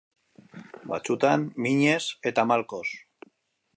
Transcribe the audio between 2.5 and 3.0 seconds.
malkoz.